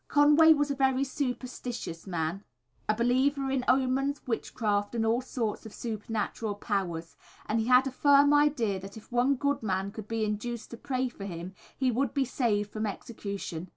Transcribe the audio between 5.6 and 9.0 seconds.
of supernatural powers, and he had a firm idea that